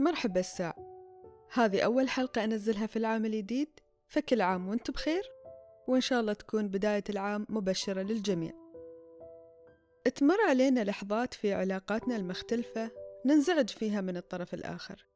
[0.00, 0.76] مرحبا الساع
[1.52, 3.68] هذه أول حلقة أنزلها في العام الجديد
[4.06, 5.22] فكل عام وأنتم بخير
[5.88, 8.52] وإن شاء الله تكون بداية العام مبشرة للجميع.
[10.14, 12.90] تمر علينا لحظات في علاقاتنا المختلفة
[13.26, 15.06] ننزعج فيها من الطرف الآخر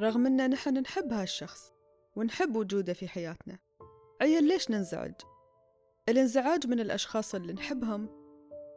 [0.00, 1.72] رغم أن نحن نحب هالشخص
[2.16, 3.58] ونحب وجوده في حياتنا.
[4.20, 5.14] عيل ليش ننزعج؟
[6.08, 8.08] الانزعاج من الأشخاص اللي نحبهم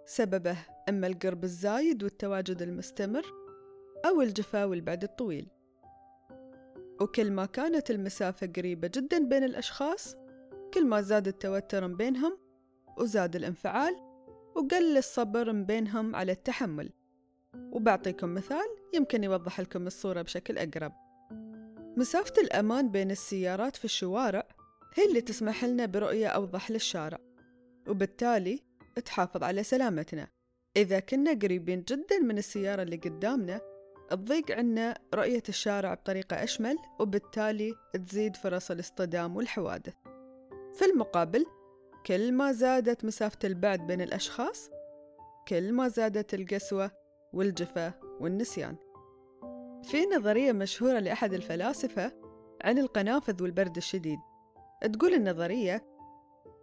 [0.05, 0.57] سببه
[0.89, 3.43] إما القرب الزايد والتواجد المستمر
[4.05, 5.47] أو الجفا والبعد الطويل.
[7.01, 10.15] وكل ما كانت المسافة قريبة جدا بين الأشخاص
[10.73, 12.37] كل ما زاد التوتر بينهم
[12.97, 13.95] وزاد الانفعال
[14.55, 16.89] وقل الصبر بينهم على التحمل.
[17.71, 20.93] وبعطيكم مثال يمكن يوضح لكم الصورة بشكل أقرب.
[21.97, 24.47] مسافة الأمان بين السيارات في الشوارع
[24.93, 27.20] هي اللي تسمح لنا برؤية أوضح للشارع
[27.87, 28.59] وبالتالي
[29.06, 30.28] تحافظ على سلامتنا.
[30.78, 33.61] إذا كنا قريبين جدا من السيارة اللي قدامنا
[34.16, 39.94] تضيق عنا رؤية الشارع بطريقة أشمل وبالتالي تزيد فرص الاصطدام والحوادث.
[40.73, 41.45] في المقابل
[42.05, 44.70] كل ما زادت مسافة البعد بين الأشخاص
[45.47, 46.92] كل ما زادت القسوة
[47.33, 48.75] والجفا والنسيان.
[49.83, 52.11] في نظرية مشهورة لأحد الفلاسفة
[52.61, 54.20] عن القنافذ والبرد الشديد.
[54.94, 55.86] تقول النظرية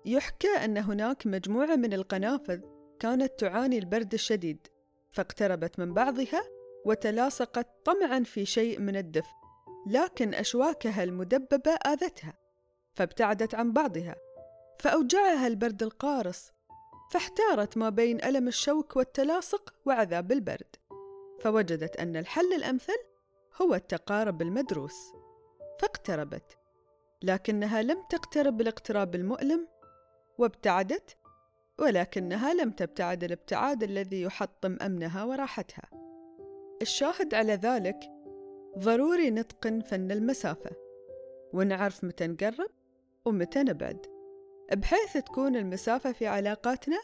[0.07, 2.61] يحكى أن هناك مجموعة من القنافذ
[2.99, 4.67] كانت تعاني البرد الشديد
[5.11, 6.43] فاقتربت من بعضها
[6.85, 9.35] وتلاصقت طمعا في شيء من الدفء
[9.87, 12.35] لكن أشواكها المدببة آذتها
[12.95, 14.17] فابتعدت عن بعضها
[14.79, 16.53] فأوجعها البرد القارص
[17.11, 20.77] فاحتارت ما بين ألم الشوك والتلاصق وعذاب البرد
[21.41, 22.99] فوجدت أن الحل الأمثل
[23.63, 25.13] هو التقارب المدروس
[25.81, 26.59] فاقتربت
[27.23, 29.69] لكنها لم تقترب بالاقتراب المؤلم
[30.39, 31.17] وابتعدت
[31.79, 36.00] ولكنها لم تبتعد الابتعاد الذي يحطم أمنها وراحتها.
[36.83, 38.01] الشاهد على ذلك
[38.79, 40.71] ضروري نتقن فن المسافة
[41.53, 42.71] ونعرف متى نقرب
[43.25, 44.07] ومتى نبعد
[44.73, 47.01] بحيث تكون المسافة في علاقاتنا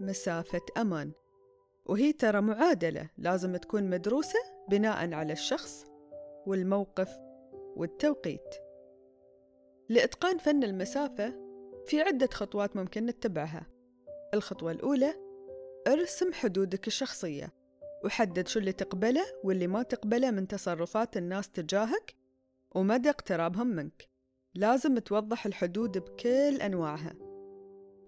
[0.00, 1.12] مسافة أمان.
[1.86, 5.84] وهي ترى معادلة لازم تكون مدروسة بناء على الشخص
[6.46, 7.18] والموقف
[7.76, 8.54] والتوقيت.
[9.88, 11.34] لإتقان فن المسافة
[11.86, 13.66] في عدة خطوات ممكن نتبعها.
[14.34, 15.14] الخطوة الأولى
[15.86, 17.57] ارسم حدودك الشخصية.
[18.04, 22.14] وحدد شو اللي تقبله واللي ما تقبله من تصرفات الناس تجاهك
[22.74, 24.08] ومدى اقترابهم منك.
[24.54, 27.14] لازم توضح الحدود بكل أنواعها.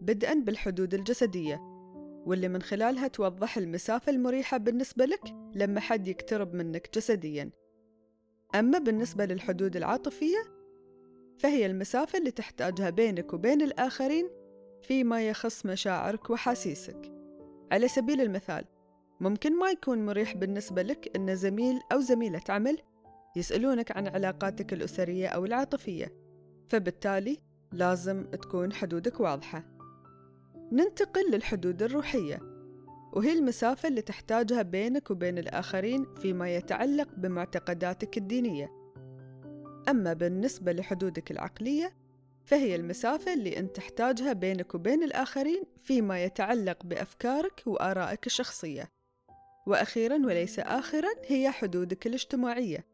[0.01, 1.61] بدءا بالحدود الجسدية
[2.27, 7.51] واللي من خلالها توضح المسافة المريحة بالنسبة لك لما حد يقترب منك جسديا.
[8.55, 10.39] أما بالنسبة للحدود العاطفية
[11.39, 14.29] فهي المسافة اللي تحتاجها بينك وبين الآخرين
[14.83, 17.13] فيما يخص مشاعرك وحاسيسك.
[17.73, 18.65] على سبيل المثال
[19.21, 22.79] ممكن ما يكون مريح بالنسبة لك أن زميل أو زميلة عمل
[23.37, 26.13] يسألونك عن علاقاتك الأسرية أو العاطفية
[26.69, 27.39] فبالتالي
[27.73, 29.65] لازم تكون حدودك واضحة.
[30.73, 32.41] ننتقل للحدود الروحية
[33.13, 38.69] وهي المسافة اللي تحتاجها بينك وبين الآخرين فيما يتعلق بمعتقداتك الدينية.
[39.89, 41.97] أما بالنسبة لحدودك العقلية
[42.45, 49.00] فهي المسافة اللي أنت تحتاجها بينك وبين الآخرين فيما يتعلق بأفكارك وآرائك الشخصية.
[49.67, 52.87] وأخيرا وليس آخرا هي حدودك الاجتماعية.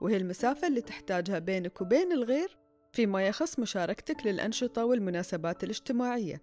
[0.00, 2.58] وهي المسافة اللي تحتاجها بينك وبين الغير
[2.92, 6.42] فيما يخص مشاركتك للأنشطة والمناسبات الاجتماعية.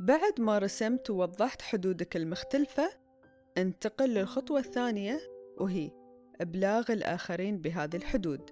[0.00, 2.90] بعد ما رسمت ووضحت حدودك المختلفة
[3.58, 5.20] انتقل للخطوة الثانية
[5.60, 5.90] وهي
[6.40, 8.50] إبلاغ الآخرين بهذه الحدود.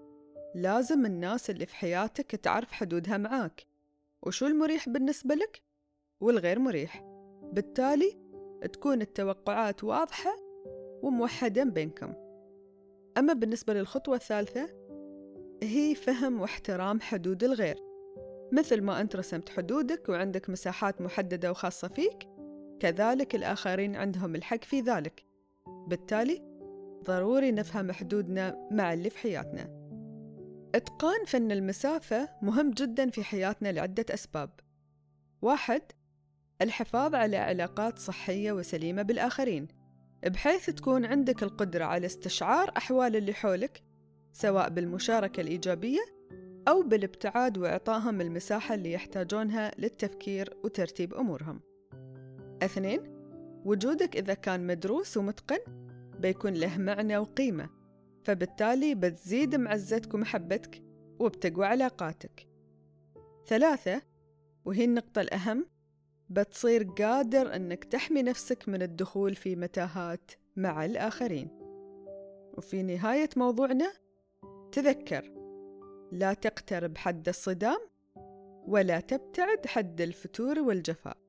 [0.54, 3.66] لازم الناس اللي في حياتك تعرف حدودها معاك.
[4.22, 5.62] وشو المريح بالنسبة لك؟
[6.20, 7.02] والغير مريح.
[7.52, 8.23] بالتالي
[8.72, 10.36] تكون التوقعات واضحة
[11.02, 12.14] وموحدة بينكم.
[13.18, 14.68] أما بالنسبة للخطوة الثالثة
[15.62, 17.76] هي فهم واحترام حدود الغير.
[18.52, 22.28] مثل ما أنت رسمت حدودك وعندك مساحات محددة وخاصة فيك
[22.80, 25.24] كذلك الآخرين عندهم الحق في ذلك.
[25.88, 26.42] بالتالي
[27.04, 29.84] ضروري نفهم حدودنا مع اللي في حياتنا.
[30.74, 34.50] إتقان فن المسافة مهم جدا في حياتنا لعدة أسباب.
[35.42, 35.82] واحد
[36.62, 39.68] الحفاظ على علاقات صحية وسليمة بالآخرين
[40.26, 43.82] بحيث تكون عندك القدرة على استشعار أحوال اللي حولك
[44.32, 46.00] سواء بالمشاركة الإيجابية
[46.68, 51.60] أو بالابتعاد وإعطائهم المساحة اللي يحتاجونها للتفكير وترتيب أمورهم.
[52.62, 53.00] اثنين
[53.64, 55.58] وجودك إذا كان مدروس ومتقن
[56.18, 57.70] بيكون له معنى وقيمة
[58.24, 60.82] فبالتالي بتزيد معزتك ومحبتك
[61.18, 62.48] وبتقوى علاقاتك.
[63.46, 64.02] ثلاثة
[64.64, 65.66] وهي النقطة الأهم
[66.30, 71.48] بتصير قادر أنك تحمي نفسك من الدخول في متاهات مع الآخرين.
[72.56, 73.92] وفي نهاية موضوعنا
[74.72, 75.32] تذكر
[76.12, 77.78] لا تقترب حد الصدام
[78.66, 81.23] ولا تبتعد حد الفتور والجفاء.